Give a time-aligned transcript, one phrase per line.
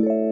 [0.00, 0.29] thank you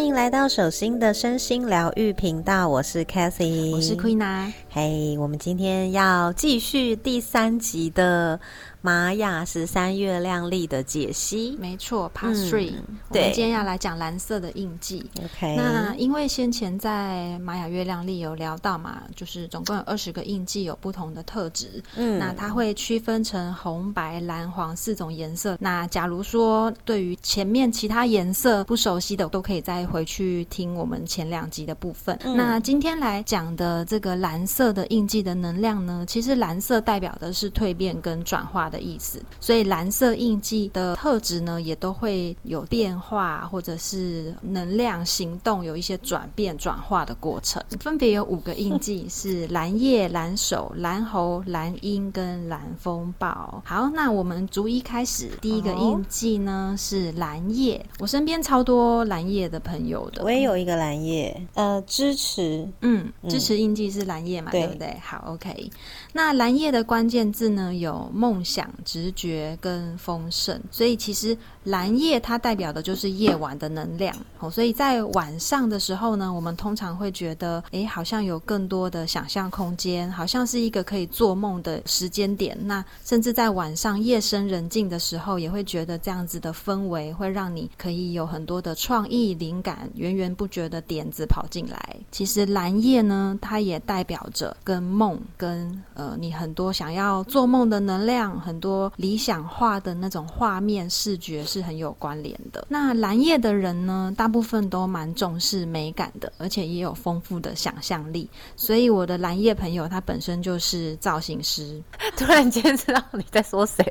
[0.00, 4.50] 欢迎来到手心的身心疗愈频道，我是 Cathy，我是 Queen。
[4.70, 8.40] 嘿，我们今天要继续第三集的。
[8.82, 12.72] 玛雅十三月亮历的解析，没错，Part Three。
[13.10, 15.04] 我们今天要来讲蓝色的印记。
[15.22, 21.84] OK，那因为先前在玛雅月亮历有聊到嘛，就是总共有二十个印记，有不同的特质。
[21.94, 25.58] 嗯，那它会区分成红、白、蓝、黄四种颜色。
[25.60, 32.18] 那假如说对于前面其他颜色不熟悉的，都可以再回去听我们前两集的部分。
[32.36, 38.70] 那今天来讲的这个蓝色的印记的能量呢，其实蓝色代表的是蜕变跟转化。
[38.70, 47.60] 的意思，所以蓝色印记的特质呢，也都会有变化，或者是能量、行动有一些转变、转化的过程。
[47.80, 53.60] 分别有五个印记，是蓝叶、蓝手、蓝猴、蓝鹰跟蓝风暴。
[53.64, 55.30] 好，那我们逐一开始。
[55.40, 64.96] 第一个印记呢是蓝叶，我身边超多蓝叶的朋友的，我也有一个蓝叶，呃，支持，嗯，支持印记是蓝叶嘛，对不对？
[65.02, 65.70] 好，OK。
[66.12, 68.70] 那蓝叶的关键字呢有梦想。
[68.84, 74.50] 直觉跟丰盛，所以其实蓝叶它代表的就是夜晚的能量哦。
[74.50, 82.58] 所以在晚上的时候呢，我们通常会觉得，哎，好像有更多的想象空间，好像是一个可以做梦的时间点。
[82.64, 91.96] 那甚至在晚上夜深人静的时候，也会觉得这样子的氛围会让你可以有很多的创意灵感，源源不绝的点子跑进来。
[92.10, 98.40] 其实蓝夜呢，它也代表着跟梦跟呃你很多想要做梦的能量。
[98.40, 102.66] 很多理想化的那种画面视觉是很有关联的。
[102.68, 108.28] 那蓝叶的人呢，大部分都蛮重视美感的，而且也有丰富的想象力。
[108.56, 111.82] 所以我的蓝叶朋友他本身就是造型师。
[112.16, 113.84] 突然间知道你在说谁？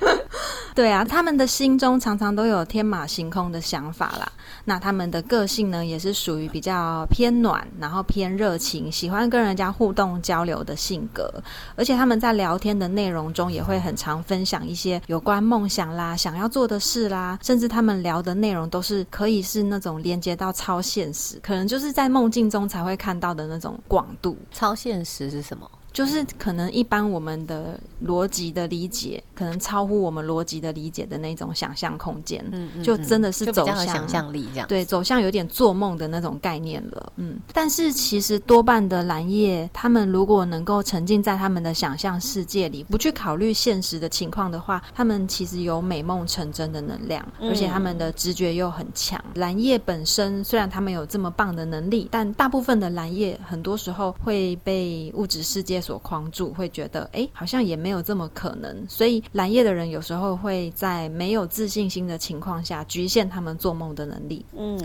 [0.74, 4.30] 对啊，他们的心中常常都有天马行空的想法啦。
[4.64, 11.28] 那他们的个性呢，也是属于比较偏暖，然后偏热情，喜欢跟人家互动交流的性格。
[11.74, 24.36] 而且他们在聊天的内容中，也会很常分享一些有关梦想啦、想要做的事啦，甚至他们聊的内容都是可以是那种连接到超现实，可能就是在梦境中才会看到的那种广度。
[24.52, 25.68] 超现实是什么？
[25.92, 37.38] 就是可能一般我们的逻辑的理解，可能超乎我们逻辑的理解的那种想象空间，嗯，就真的是走向想象力这样，对，走向有点做梦的那种概念了，嗯。
[37.52, 49.20] 但是其实多半的蓝叶，他们如果能够沉浸在他们的想象世界里，不去考虑现实的情况的话，他们其实有美梦成真的能量，而且他们的直觉又很强。
[49.34, 55.79] 蓝叶本身虽然他们有这么棒的能力，但大部分的蓝叶很多时候会被物质世界。
[55.80, 58.84] 所框住，会觉得哎，好像也没有这么可能。
[58.88, 64.44] 所以蓝叶的人有时候会在没有自信心的情况下，局限他们做梦的能力。
[64.56, 64.78] 嗯，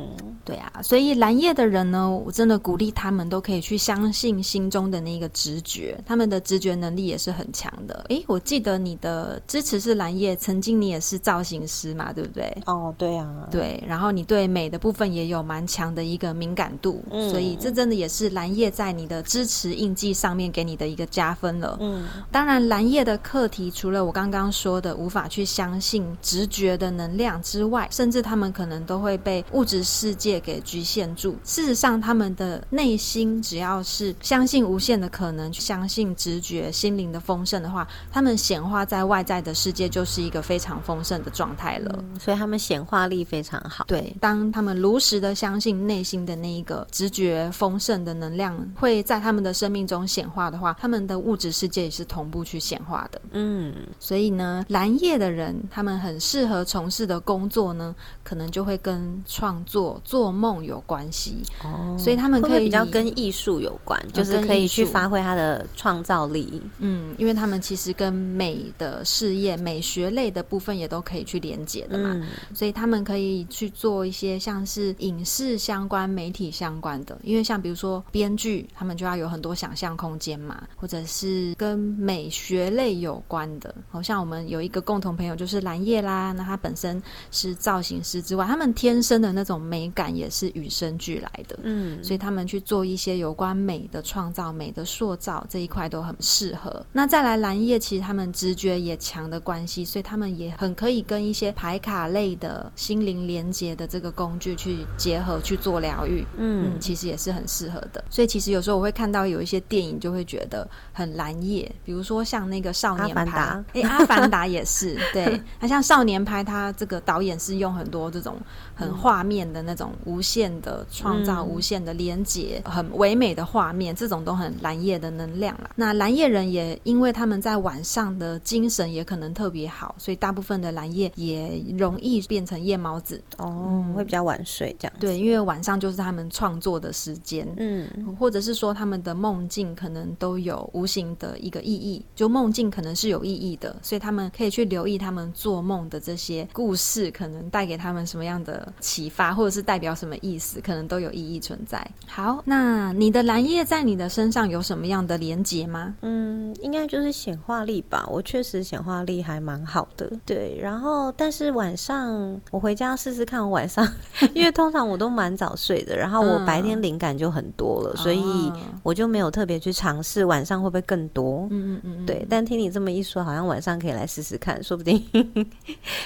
[0.45, 0.71] 对啊。
[0.81, 8.05] 所以蓝叶的人呢，我真的鼓励他们都可以去相信心中的那个直觉，他们的直觉能力也是很强的。
[8.09, 12.57] 哎，我记得你的支持是蓝叶，曾经你也是造型师嘛，对不对？
[12.65, 13.83] 哦，对啊，对。
[13.85, 20.84] 然后你对美的部分也有蛮强的一个敏感度，所以这真的也是蓝叶在你的支持印记上面给你的。
[20.87, 31.35] 一个加分了，嗯，当然蓝叶的课题除了我刚刚说的无法去相信直觉的能量之外，甚至他们可能都会被物质世界给局限住。
[31.43, 42.03] 事实上，他们的内心只要是相信无限的可能，相信直觉、心灵的丰盛的话，他们显化在外在的世界就是一个非常丰盛的状态了。
[42.19, 43.85] 所以他们显化力非常好。
[43.87, 50.74] 对，当他们如实的相信内心的那一个直觉丰盛的能量会在他们的生命中显化的话。
[50.77, 61.37] 他们的物质世界也是同步去显化的，嗯，所以呢，蓝叶的人他们很适合从事的工作呢，可能就会跟创作、做梦有关系。
[61.63, 72.21] 哦，所以他们可以比较跟艺术有关，就是可以去发挥他的创造力，嗯，因为他们其实跟美的事业、美学类的部分也都可以去连接的嘛，
[72.53, 80.63] 所以他们可以去做一些像是影视相关、媒体相关的，因为像比如说编剧，他们就要有很多想象空间嘛。
[80.75, 83.73] 或者是跟美学类有关的。
[83.89, 87.01] 好像我们有一个共同朋友就是蓝叶啦，那他本身
[87.31, 91.59] 是造型师之外，他们天生的那种美感也是与生俱来的。
[91.63, 96.85] 嗯，所以他们去做一些有关美的创造、美的塑造这一块都很适合。
[96.91, 106.25] 那再来蓝叶，其实他们直觉也强的关系，所以他们也很可以跟一些牌卡类的心灵连接的这个工具去结合去做疗愈。
[106.37, 108.03] 嗯，其实也是很适合的。
[108.09, 110.54] 所以其实有时候我会看到有一些电影，就会觉得
[110.93, 118.37] 很蓝叶，比如说像那个少年派，哎，阿凡达也是， 对，那像少年派，他这个导演是用很多这种
[118.75, 125.69] 很画面的那种无限的创造、无限的连接、很唯美的画面，这种都很蓝叶的能量啦。
[125.75, 133.21] 那蓝叶人也因为他们在晚上的精神也可能特别好，所以大部分的蓝叶也容易变成夜猫子。
[133.37, 134.93] 哦，会比较晚睡这样。
[134.99, 137.87] 对，因为晚上就是他们创作的时间，嗯，
[138.19, 151.85] 或者是说他们的梦境可能都有无形的一个意义，就梦境可能是有意义的，所以他们可以去留意他们做梦的这些故事，可能带给他们什么样的启发，或者是代表什么意思，可能都有意义存在。
[152.07, 155.93] 好，那你的蓝叶在你的身上有什么样的连结吗？
[156.01, 158.07] 嗯，应该就是显化力吧。
[158.09, 160.57] 我确实显化力还蛮好的，对。
[160.61, 163.87] 然后，但是晚上我回家试试看，我晚上
[164.33, 168.51] 因为通常我都蛮早睡的，然后我白天灵感就很多了，所以
[168.83, 171.47] 我就没有特别去尝试晚上会不会更多。
[171.51, 172.25] 嗯嗯嗯，对。
[172.29, 175.01] 但听你这么一说，好像晚上可以来试试看，说不定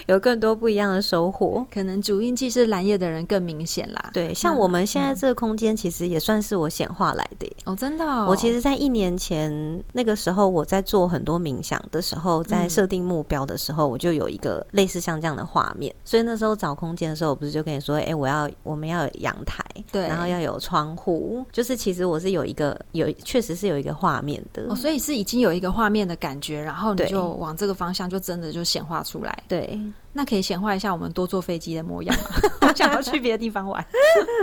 [0.07, 1.65] 有更多不一样的收获。
[1.73, 4.11] 可能主印记是蓝叶的人更明显啦。
[4.13, 7.51] 对，像我们现在这个空间，其实也算是我显化来的。
[7.65, 8.05] 哦，真的。
[8.25, 15.93] 我其实，在一年前那个时候，我在做很多冥想的时候，在设定目标的时候，我就有一个类似像这样的画面。
[16.03, 24.67] 所以那时候找空间的时候，我不是就跟你说，哎，我要我们要有阳台，对，然后要有窗户，就是其实我是有一个有确实是有一个画面的。
[24.69, 29.43] 哦，所以是已经有一个画面的感觉，然后你就往这个方向，就真的就显化出来。
[29.47, 29.79] 对。
[30.13, 32.23] 那可以显化一下我们多坐飞机的模样吗？
[32.69, 33.83] 我想要去别的地方玩，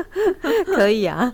[0.74, 1.32] 可以啊！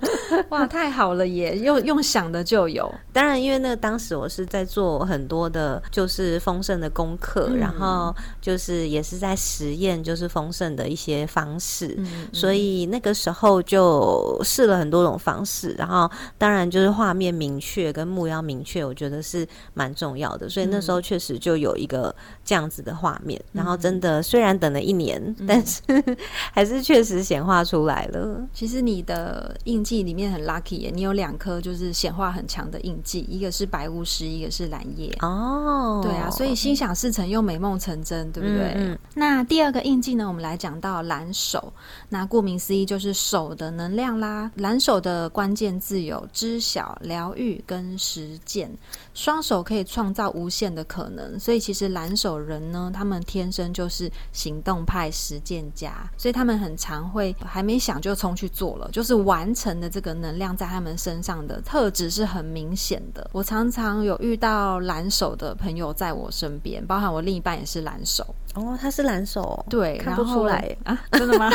[0.48, 1.56] 哇，太好了耶！
[1.58, 2.92] 用用想的就有。
[3.12, 11.96] 当然，因为那个当时我是在做很多的，就是丰盛的功课，然后就是也是在实验，就是丰盛的一些方式。
[12.32, 20.48] 所以那个时候就试了很多种方式，然后当然就是画面明确跟目标明确，我觉得是蛮重要的。
[20.48, 22.14] 所以那时候确实就有一个
[22.44, 24.21] 这样子的画面，然后真的。
[24.22, 25.82] 虽然等了一年，但是
[26.52, 28.46] 还是确实显化出来了。
[28.52, 35.12] 其实你的印记里面很 lucky 耶，你有两颗就是显化很强的印记，一个是白巫师，一个是蓝叶。
[35.20, 38.98] 哦，对啊，所以心想事成又美梦成真，对不对？
[39.14, 40.26] 那第二个印记呢？
[40.28, 41.72] 我们来讲到蓝手。
[42.08, 44.50] 那顾名思义就是手的能量啦。
[44.56, 48.70] 蓝手的关键字有知晓、疗愈跟实践。
[49.14, 63.28] 双手可以创造无限的可能，所以其实蓝手人呢，他们天生就是行动派实践家，所以他们很常会还没想就冲去做了，就是完成的这个能量在他们身上的特质是很明显的。
[63.32, 68.24] 我常常有遇到蓝手的朋友在我身边，包含我另一半也是蓝手。
[68.54, 71.50] 哦，他是蓝手，对，看不出来 啊，真的吗？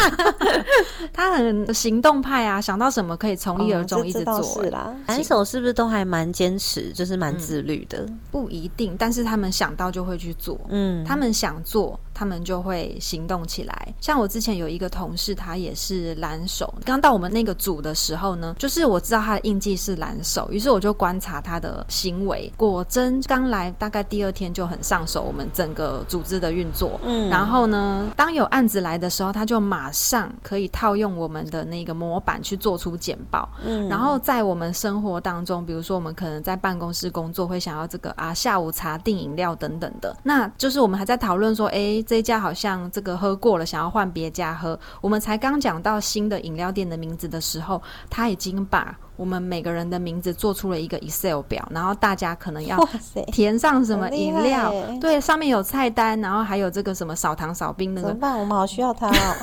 [1.13, 4.41] 他很行动派啊，想到什么可以从一而终，一直做。
[4.41, 8.03] 是啦，蓝手是不是都还蛮坚持，就是蛮自律的？
[8.31, 10.59] 不一定，但是他们想到就会去做。
[10.69, 11.99] 嗯，他们想做。
[12.17, 13.93] 他们就会行动起来。
[14.01, 16.73] 像我之前有一个同事，他也是蓝手。
[16.83, 22.51] 刚到我们那个组的时候呢，就是我知道他的印记是蓝手，于是我就观察他的行为。
[22.57, 26.99] 果真刚来大概第二天就很上手，我们整个组织的运作。
[27.03, 33.47] 嗯，然后呢，当有案子来的时候，他就马上可以套用我们的那个模板去做出简报。
[33.63, 42.03] 嗯，然后在我们生活当中，比如说我们可能在办公室工作，会想要这个啊下午茶订饮料等等的，那就是我们还在讨论说，哎。
[42.07, 44.79] 这家好像这个喝过了，想要换别家喝。
[45.01, 48.97] 我们才刚讲到新的饮料店的名字的时候，他已经把。
[49.17, 52.77] 我们每个人的名字做出了一个 Excel 表，然后大家可能要
[53.31, 54.71] 填上什么饮料，
[55.01, 58.09] 对，上面有菜单，然后还有这个什么少糖少冰那个。
[58.09, 58.39] 怎么办？
[58.39, 59.35] 我们好需要他哦！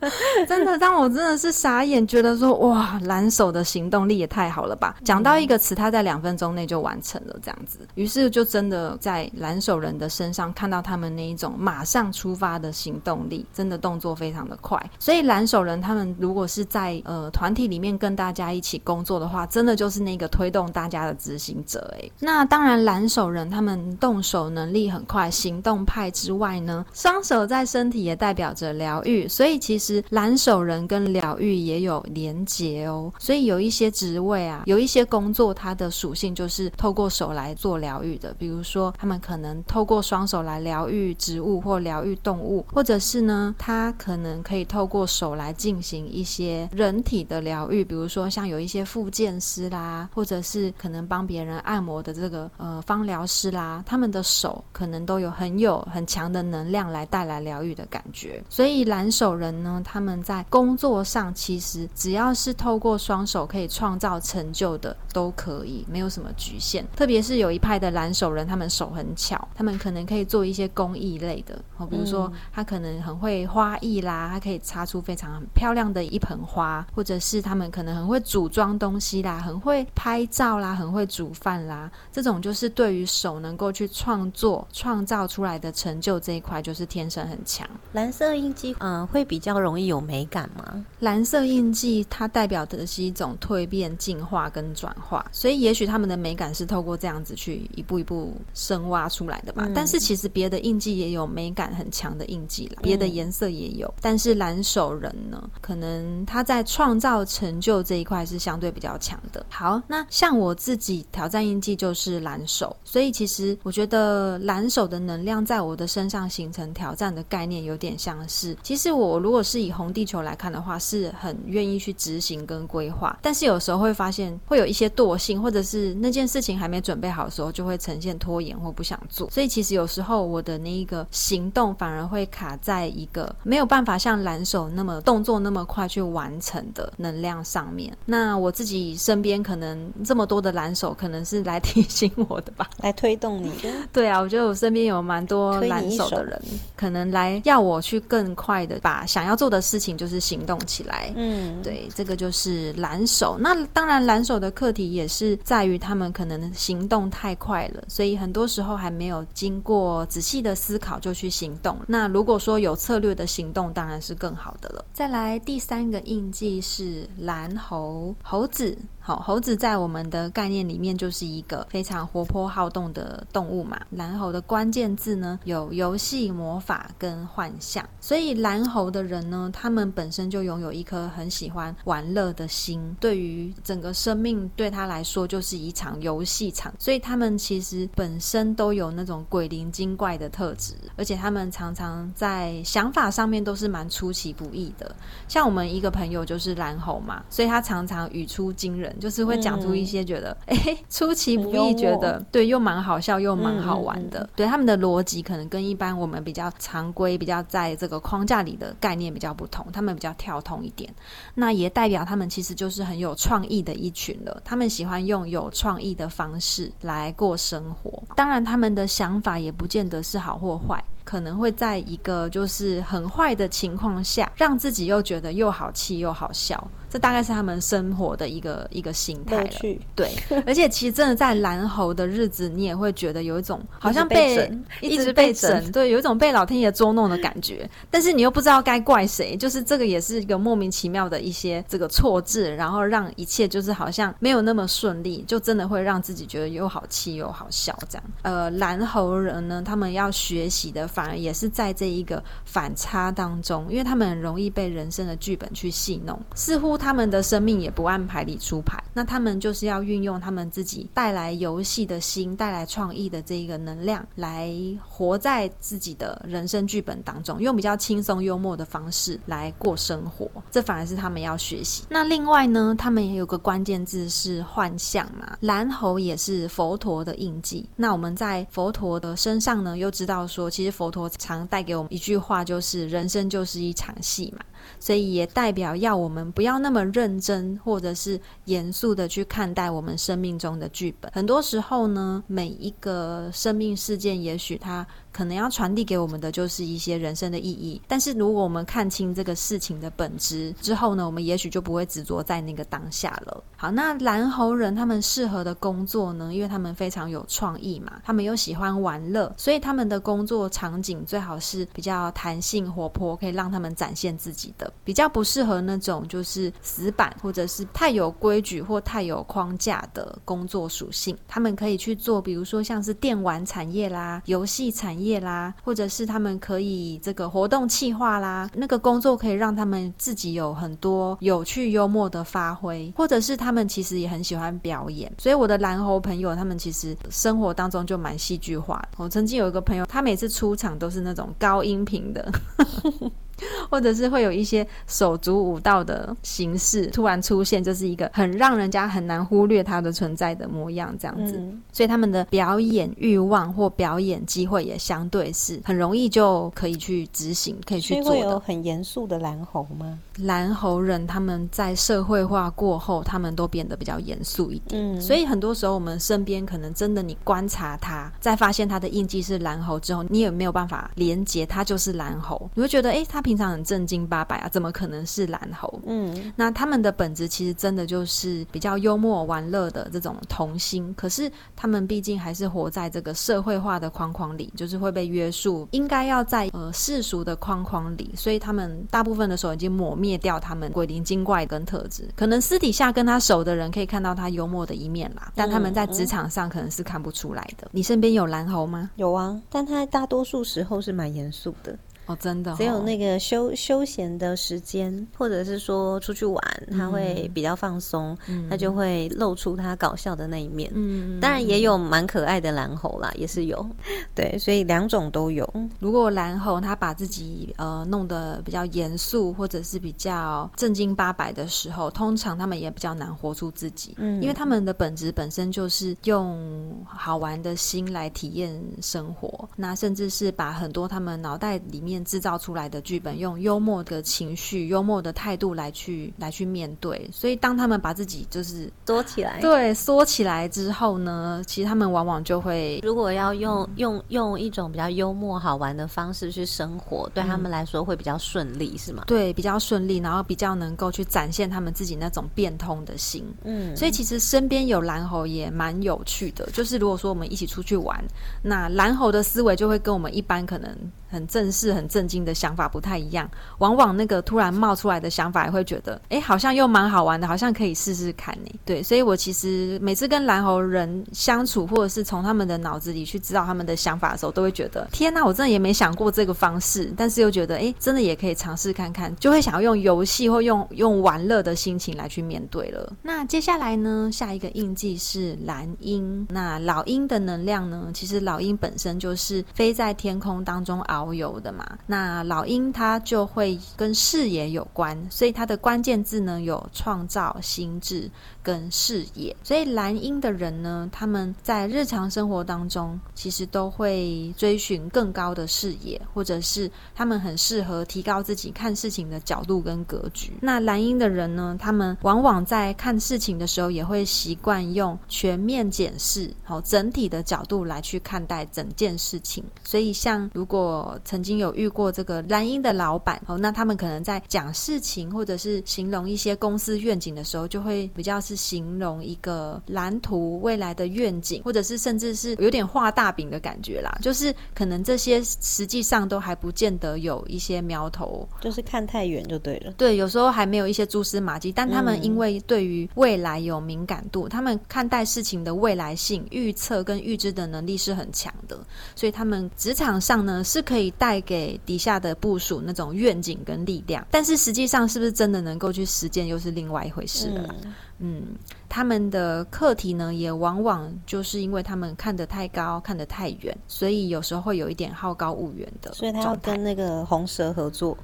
[0.48, 4.96] 真的，让我真的是傻眼，觉得说哇，蓝手的行动力也太好了吧！
[5.04, 14.82] 讲到一个词，他在两分钟内就完成了这样子，于是就真的在蓝手人的身上看到他们那一种马上出发的行动力，真的动作非常的快。
[14.98, 18.80] 所以蓝手人他们如果是在呃团体里面跟大家一起。
[18.86, 22.08] 工作的话，真的就是那个推动大家的执行者哎。
[22.20, 29.26] 那当然，蓝手人他们动手能力很快，行动派之外呢，双手在身体也代表着疗愈。
[29.26, 33.12] 所所以其实蓝手人跟疗愈也有连结哦。
[33.16, 38.34] 所以有一些职位啊，有一些工作，它的属性就是透过手来做疗愈的。
[38.36, 47.84] 比如说，他们可能透过双手来疗愈植物或疗愈动物，或者是呢，他可能可以透过手来进行一些人体的疗愈。
[47.84, 58.42] 比如说，像有一些复健师啦，或者是可能帮别人按摩的这个呃芳疗师啦，他们的手可能都有很有很强的能量来带来疗愈的感觉。
[58.48, 66.86] 所以蓝手人呢，他们在工作上其实只要是透过双手可以创造成就的都可以，没有什么局限。
[66.96, 87.68] 特别是有一派的蓝手人，他们手很巧，他们可能可以做一些工艺类的，哦，比如说他可能很会花艺啦，他可以擦出非常漂亮的一盆花，或者是他们可能很会组装东西啦，很会拍照啦，很会煮饭啦，这种就是对于手能够去创作、创造出来的成就这一块，就是天生很强。
[87.92, 90.84] 蓝色印记，嗯，会比较容易有美感吗？
[91.00, 99.68] 蓝色印记它代表的是一种蜕变、进化跟转化，所以也许他们的美感是透过这样子去一步一步深挖出来的吧。
[99.74, 103.92] 但是其实别的印记也有美感很强的印记啦，别的颜色也有。
[104.00, 109.44] 但是蓝手人呢，可能他在创造成就这一块是相相对比较强的。
[109.50, 129.28] 好，那像我自己挑战印记就是蓝手，所以其实我觉得蓝手的能量在我的身上形成挑战的概念，有点像是，其实我如果是以红地球来看的话，是很愿意去执行跟规划，但是有时候会发现会有一些惰性，或者是那件事情还没准备好的时候，就会呈现拖延或不想做。
[129.28, 137.94] 所以其实有时候我的那一个行动反而会卡在一个没有办法像蓝手那么动作那么快去完成的能量上面。
[138.06, 143.70] 那我自己身边可能这么多的蓝手，可能是来提醒我的吧， 来推动你的。
[143.92, 146.40] 对啊，我觉得我身边有蛮多蓝手的人，
[146.76, 151.12] 可能来要我去更快的把想要做的事情就是行动起来。
[151.16, 153.36] 嗯，对，这个就是蓝手。
[153.40, 161.76] 那当然，蓝手的课题也是在于他们可能行动太快了，所以很多时候还没有经过仔细的思考就去行动。
[161.86, 164.84] 那如果说有策略的行动，当然是更好的了。
[164.92, 168.76] 再来第三个印记是蓝猴猴子。
[169.06, 173.78] 好，猴子在我们的概念里面就是一个非常活泼好动的动物嘛。
[173.90, 182.96] 蓝猴的关键字呢有游戏、魔法跟幻象，所以蓝猴的人呢，他们本身就拥有一颗很喜欢玩乐的心。
[182.98, 194.92] 对于整个生命，对他来说就是一场游戏场，所以他们其实本身都有那种鬼灵精怪的特质，而且他们常常在想法上面都是蛮出其不意的。
[195.28, 198.95] 像我们一个朋友就是蓝猴嘛，所以他常常语出惊人。
[198.98, 204.28] 就是会讲出一些觉得 哎出其不意，觉得对又蛮好笑又蛮好玩的。
[204.34, 210.92] 对他们的逻辑可能跟一般我们比较常规、比较在这个框架里的概念比较不同，他们比较跳通一点。
[211.34, 214.40] 那也代表他们其实就是很有创意的一群了。
[214.44, 218.02] 他们喜欢用有创意的方式来过生活。
[218.14, 220.82] 当然，他们的想法也不见得是好或坏。
[221.04, 229.50] 可能会在一个就是很坏的情况下，让自己又觉得又好气又好笑，这大概是他们生活的一个一个心态了。
[229.94, 230.10] 对，
[230.46, 234.50] 而且其实真的在蓝猴的日子，你也会觉得有一种好像被
[234.80, 237.68] 一直被整，对，有一种被老天爷捉弄的感觉。
[237.90, 248.04] 但是你又不知道该怪谁，就是这个也是一个莫名其妙的一些这个错字，然后让一切就是好像没有那么顺利，就真的会让自己觉得又好气又好笑这样。
[248.22, 250.86] 呃，蓝猴人呢，他们要学习的。
[250.86, 258.80] 反而也是在这一个反差当中，因为他们很容易被人生的剧本去戏弄，似乎他他们的生命也不按牌理出牌。
[258.94, 264.54] 那他们就是要运用他们自己带来游戏的心，带来创意的这一个能量，来
[264.86, 270.30] 活在自己的人生剧本当中，用比较轻松幽默的方式来过生活。
[270.48, 271.82] 这反而是他们要学习。
[271.88, 277.68] 那另外呢，他们也有个关键字是幻象嘛，蓝猴也是佛陀的印记。
[277.74, 280.76] 那我们在佛陀的身上呢，又知道说，其实。
[280.76, 284.44] 佛陀常带给我们一句话，就是人生就是一场戏嘛。
[284.78, 291.10] 所以也代表要我们不要那么认真，或者是严肃的去看待我们生命中的剧本。
[291.14, 297.80] 很多时候呢，每一个生命事件，也许它可能要传递给我们的就是一些人生的意义。
[297.88, 303.42] 但是如果我们看清这个事情的本质之后呢，我们也许就不会执着在那个当下了。
[303.56, 306.34] 好，那蓝猴人他们适合的工作呢？
[306.34, 314.46] 因为他们非常有创意嘛，他们又喜欢玩乐，所以他们的工作场景最好是比较弹性活泼，可以让他们展现自己。
[314.58, 335.10] 的比较不适合那种就是死板或者是太有规矩或太有框架的工作属性，他们可以去做，比如说像是电玩产业啦、游戏产业业啦，或者是他们可以这个活动企划啦，那个工作可以让他们自己有很多有趣幽默的发挥，或者是他们其实也很喜欢表演。
[335.18, 338.96] 所以我的蓝猴朋友，他们其实生活当中就蛮戏剧化的。
[338.96, 342.32] 我曾经有一个朋友，他每次出场都是那种高音频的。
[343.70, 351.42] 或者是会有一些手足舞蹈的形式突然出现，就是一个很让人家很难忽略它的存在的模样，这样子。
[351.72, 358.40] 所以他们的表演欲望或表演机会也相对是很容易就可以去执行，可以去做的。
[358.40, 359.98] 很严肃的蓝猴吗？
[360.18, 364.80] 蓝猴人他们在社会化过后，他们都变得比较严肃一点。
[364.80, 373.22] 嗯，所以很多时候我们身边可能真的你观察他，在发现他的印记是蓝猴之后，你也没有办法连接他就是蓝猴，你会觉得哎他。
[373.26, 375.80] 平常很正经八百啊，怎么可能是蓝猴？
[375.84, 380.94] 嗯，那他们的本质其实真的就是比较幽默玩乐的这种童心。
[380.96, 388.12] 可是他们毕竟还是活在这个社会化的框框里，就是会被约束，应该要在呃世俗的框框里。
[388.14, 392.08] 所以他们大部分的时候已经抹灭掉他们鬼灵精怪跟特质。
[392.14, 397.66] 可能私底下跟他熟的人可以看到他幽默的一面啦，但他们在职场上可能是看不出来的。
[397.72, 398.88] 你身边有蓝猴吗？
[398.94, 401.76] 有啊，但他大多数时候是蛮严肃的。
[402.06, 408.16] 哦，真的，只有那个休休闲的时间，或者是说出去玩，他会比较放松，
[408.48, 410.70] 他就会露出他搞笑的那一面。
[410.72, 413.68] 嗯，当然也有蛮可爱的蓝猴啦，也是有。
[414.14, 415.52] 对，所以两种都有。
[415.80, 423.94] 如果蓝猴他把自己呃弄得比较严肃，或者是比较正经八百的时候，通常他们也比较难活出自己。
[423.96, 431.95] 嗯，因为他们的本质本身就是用好玩的心来体验生活，那甚至是把很多他们脑袋里面。
[432.04, 437.08] 制造出来的剧本，用幽默的情绪、幽默的态度来去来去面对。
[437.12, 449.04] 所以，当他们把自己就是缩起来，对，缩起来之后呢，其实他们往往就会，如果要用用用一种比较幽默好玩的方式去生活，对他们来说会比较顺利，是吗？
[449.06, 453.24] 对，比较顺利，然后比较能够去展现他们自己那种变通的心。
[453.44, 456.48] 嗯，所以其实身边有蓝猴也蛮有趣的。
[456.52, 458.02] 就是如果说我们一起出去玩，
[458.42, 460.76] 那蓝猴的思维就会跟我们一般可能。
[461.08, 463.28] 很正式、很震惊的想法不太一样，
[463.58, 468.50] 往往那个突然冒出来的想法，也会觉得，哎，好像又蛮好玩的，好像可以试试看呢。
[468.64, 482.92] 对，所以我其实每次跟蓝猴人相处，或者是从他们的脑子里去知道他们的想法的时候，都会觉得，天哪，我真的也没想过这个方式，但是又觉得，哎，真的也可以尝试看看，就会想要用游戏或用用玩乐的心情来去面对了。
[483.02, 486.26] 那接下来呢，下一个印记是蓝鹰。
[486.30, 498.10] 那老鹰的能量呢，其实老鹰本身就是飞在天空当中遨游的嘛，那老鹰它就会跟视野有关，所以它的关键字呢有创造、心智
[498.42, 499.34] 跟视野。
[499.42, 510.32] 所以蓝鹰的人呢，他们在日常生活当中，其实都会追寻更高的视野，或者是他们很适合提高自己看事情的角度跟格局。
[510.40, 519.44] 那蓝鹰的人呢，他们往往在看事情的时候，也会习惯用全面检视、好整体的角度来去看待整件事情。
[519.64, 533.98] 所以像如果曾经有遇过这个蓝鹰的老板哦，那他们可能在讲事情或者是形容一些公司愿景的时候，就会比较是形容一个蓝图未来的愿景，或者是甚至是有点画大饼的感觉啦。
[534.00, 539.72] 就是可能这些实际上都还不见得有一些苗头，就是看太远就对了。
[539.76, 548.58] 对，有时候还没有一些蛛丝马迹，但他们因为对于未来有敏感度，他们看待事情的未来性预测跟预知的能力是很强的，
[548.94, 550.86] 所以他们职场上呢是可以。
[550.98, 557.54] 带给底下的部署那种愿景跟力量，但是实际上是不是真的能够去实践，又是另外一回事了。
[557.98, 558.22] 嗯。
[558.68, 565.92] 他们的课题呢，也往往就是因为他们看得太高、看得太远，所以有时候会有一点好高骛远的。
[565.92, 567.96] 所以他要跟那个红蛇合作，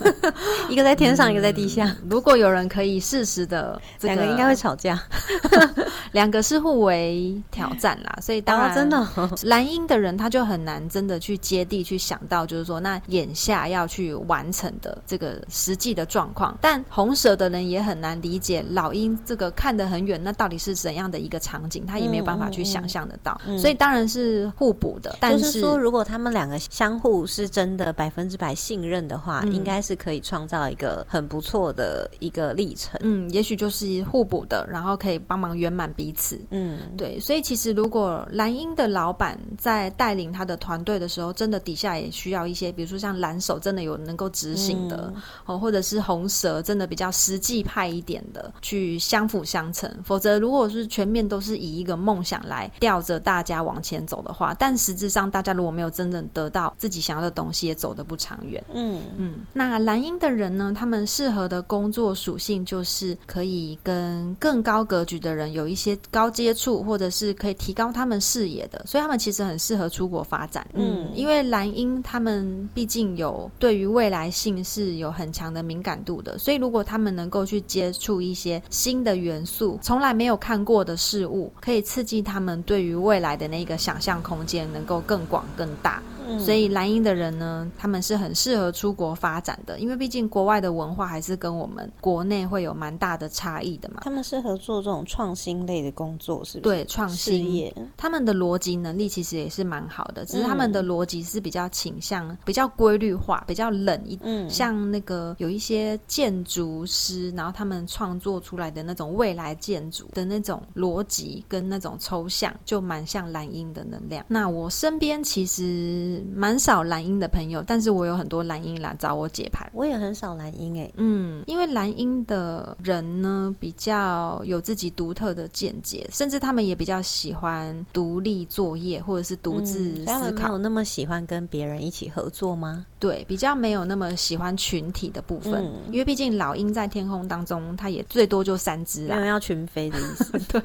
[0.68, 1.94] 一个在天上，一个在地下。
[2.08, 5.00] 如果有人可以适时的，两个应该会吵架。
[6.12, 9.06] 两个是互为挑战啦， 所以当然真的
[9.44, 16.56] 蓝鹰的人他就很难真的去接地去想到，就是说那眼下要去完成的这个实际的状况。
[16.60, 20.00] 但红蛇的人也很难理解老鹰这个看得很。
[20.00, 21.84] 远那到底是怎样的一个场景？
[21.84, 25.18] 他也没有办法去想象得到，所以当然是互补的。
[25.20, 32.98] 但是说，如果他们两个相互是真的百分之百信任的话，应该是可以创造一个很不错的一个历程。
[33.02, 36.40] 嗯，也许就是互补的，然后可以帮忙圆满彼此。
[36.48, 37.20] 嗯，对。
[37.20, 45.12] 所以其实如果蓝鹰的老板在带领他的团队的时候，真的底下也需要一些，比如说像蓝手真的有能够执行的
[45.44, 48.98] 哦，或者是红蛇真的比较实际派一点的去。
[49.10, 49.79] 相辅相成。
[50.04, 58.62] 否则，如果是全面都是以一个梦想来吊着大家往前走的话，但实质上大家如果没有真正得到自己想要的东西，也走得不长远。
[58.72, 59.34] 嗯嗯。
[59.52, 60.72] 那蓝鹰的人呢？
[60.74, 70.66] 他们适合的工作属性就是可以跟更高格局的人有一些高接触，或者是可以提高他们视野的，所以他们其实很适合出国发展。
[70.74, 86.02] 嗯，因为蓝鹰他们毕竟有对于未来性是有很强的敏感度的，所以如果他们能够去接触一些新的元素，从来没有看过的事物，可以刺激他们对于未来的那个想象空间能够更广更大。
[86.38, 94.00] 所以蓝鹰的人呢，他们是很适合出国发展的，因为毕竟国外的文化还是跟我们国内会有蛮大的差异的嘛。
[94.02, 97.74] 他们适合做这种创新类的工作，是不对创新业。
[97.96, 114.24] 他们的逻辑能力其实也是蛮好的，只是他们的逻辑是比较倾向比较规律化、比较冷一嗯，像那个有一些建筑师，然后他们创作出来的那种未来建筑的那种逻辑跟那种抽象，就蛮像蓝鹰的能量。
[114.28, 116.19] 那我身边其实。
[116.34, 119.68] 蛮少蓝鹰的朋友，但是我有很多蓝鹰来找我解牌。
[119.72, 130.48] 我也很少蓝鹰哎，嗯，因为蓝鹰的人呢比较有自己独特的见解，甚至他们也比较喜欢独立作业或者是独自思考。
[130.48, 132.86] 没有那么喜欢跟别人一起合作吗？
[133.00, 140.38] 对，比较没有那么喜欢群体的部分，因为毕竟老鹰在天空当中，它也最多就三只啦，没有，要群飞的意思。
[140.52, 140.62] 对，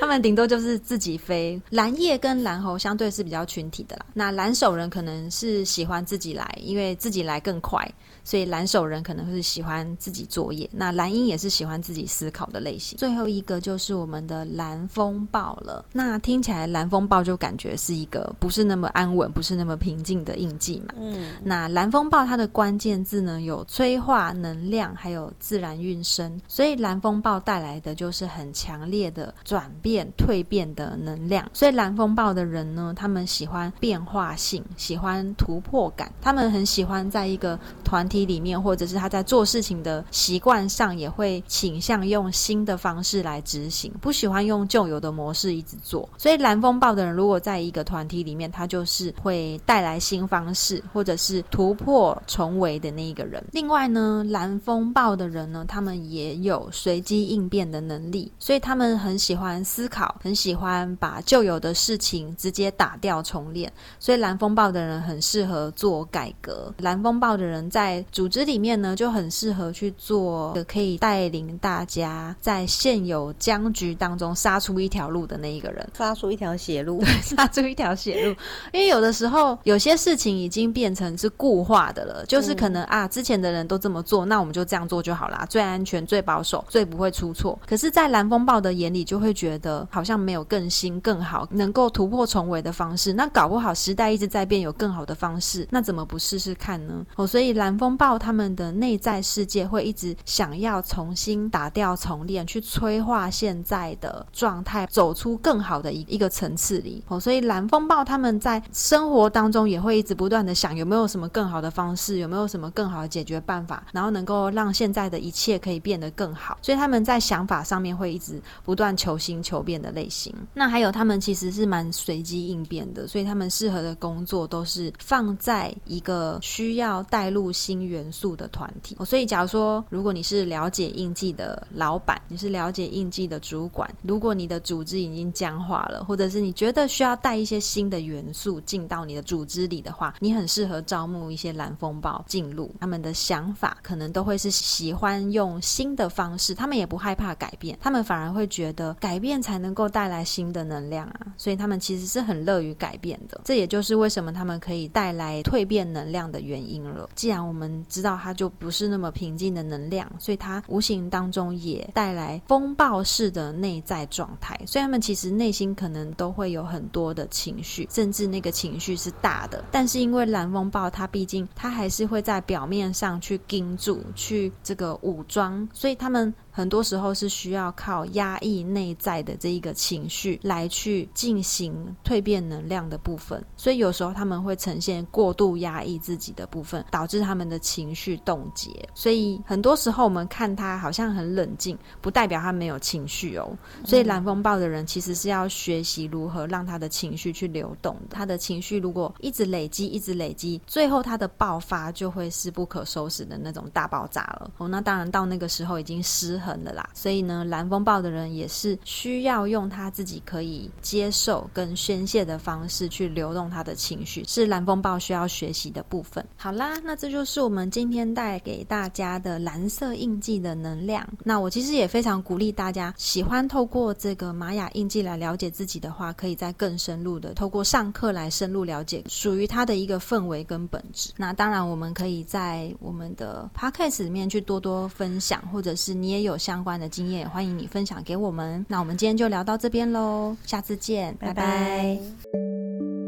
[0.00, 1.58] 他们顶多就是自己飞。
[1.70, 4.88] 蓝叶跟蓝猴相对是比较群体的啦，那蓝手人。
[4.88, 7.86] 可能是喜欢自己来，因为自己来更快。
[8.28, 12.98] 所以蓝手人可能是喜欢自己作业，那蓝鹰也是喜欢自己思考的类型。
[12.98, 15.82] 最后一个就是我们的蓝风暴了。
[15.94, 20.94] 那听起来蓝风暴就感觉是一个不是那么安稳、不是那么平静的印记嘛。
[21.00, 21.36] 嗯。
[21.42, 26.38] 那蓝风暴它的关键字呢有催化能量，还有自然运生。
[26.46, 31.50] 所以蓝风暴带来的就是很强烈的转变、蜕变的能量。
[31.54, 38.17] 所以蓝风暴的人呢，他们喜欢变化性，喜欢突破感，他们很喜欢在一个团体。
[38.26, 46.08] 里面，或者是他在做事情的习惯上，也会倾向用新的方式来执行，不喜欢用旧有的模式一直做。
[46.16, 53.44] 所以蓝风暴的人，如果在一个团体里面，他就是会带来新方式，或者是突破重围的那一个人。
[53.52, 63.72] 另外呢，蓝风暴的人呢，他们也有随机应变的能力，所以他们很喜欢思考，很喜欢把旧有的事情直接打掉重练。
[63.98, 66.72] 所以蓝风暴的人很适合做改革。
[66.78, 78.34] 蓝风暴的人在组织里面呢，就很适合去做可以带领大家在现有僵局当中杀出一条路的那一个人， 杀出一条血路，对， 杀出一条血路。
[78.72, 87.58] 因为有的时候有些事情已经变成是固化的了，就是可能啊，之前的人都这么做，那我们就这样做就好啦，最安全、最保守、最不会出错。
[87.66, 93.12] 可是，在蓝风暴的眼里，就会觉得好像没有更新、更好、能够突破重围的方式。
[93.12, 97.04] 那搞不好时代一直在变，有更好的方式，那怎么不试试看呢？
[97.16, 97.87] 哦，所以蓝风。
[97.88, 107.02] 风暴他们的内在世界会一直想要重新打掉重练，去催化现在的状态，走出更好的一一个层次里。
[107.08, 116.58] 哦，所以蓝风暴他们在生活当中也会一直不断的想有没有什么更好的方式，有没有什么更好的解决办法，然后能够让现在的一切可以变得更好。
[116.60, 120.34] 所以他们在想法上面会一直不断求新求变的类型。
[120.52, 127.77] 那还有他们其实是蛮随机应变的，所以他们适合的工作都是放在一个需要带入新。
[127.84, 142.70] 元素的团体，所以假如说，如果你是了解印记的老板，你是了解印记的主管，如果你的组织已经僵化了，或者是你觉得需要带一些新的元素进到你的组织里的话，你很适合招募一些蓝风暴进入。
[142.80, 153.40] 他们的想法可能都会是喜欢用新的方式，他们也不害怕改变，他们反而会觉得改变才能够带来新的能量啊，所以他们其实是很乐于改变的。
[153.44, 157.08] 这也就是为什么他们可以带来蜕变能量的原因了。
[157.14, 164.58] 既然我们知道它就不是那么平静的能量，所以它无形当中也带来风暴式的内在状态。
[164.66, 169.64] 所以他们其实内心可能都会有很多的情绪，甚至那个情绪是大的。
[169.70, 176.32] 但是因为蓝风暴，它毕竟它还是会在表面上去盯住，去这个武装，所以他们。
[176.58, 181.72] 很多时候是需要靠压抑内在的这一个情绪来去进行
[182.04, 188.70] 蜕变能量的部分，所以有时候他们会呈现过度压抑自己的部分，导致他们的情绪冻结。
[188.92, 193.48] 所以很多时候我们看他好像很冷静，不代表他没有情绪哦。
[193.84, 197.96] 所以蓝风暴的人其实是要学习如何让他的情绪去流动。
[198.10, 204.50] 他的情绪如果一直累积，一直累积，最后他的爆发就会是不可收拾的那种大爆炸了。
[204.58, 206.47] 哦，那当然到那个时候已经失衡。
[206.48, 206.88] 衡了啦。
[206.94, 216.24] 所以呢，蓝风暴的人也是需要用他自己可以接受跟宣泄的方式去流动他的情绪，是蓝风暴需要学习的部分。
[216.36, 221.06] 好啦，那这就是我们今天带给大家的蓝色印记的能量。
[221.22, 231.12] 那我其实也非常鼓励大家，喜欢透过这个玛雅印记来了解自己的话，可以再更深入的透过上课来深入了解属于他的一个氛围跟本质。
[231.16, 238.64] 那当然，我们可以在我们的 podcast 里面去多多分享，或者是你也有相关的经验，欢迎你分享给我们。
[238.68, 243.07] 那我们今天就聊到这边喽，下次见，拜拜。